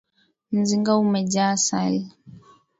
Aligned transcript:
Mzinga 0.57 0.91
umejaa 1.03 1.51
asali. 1.55 2.01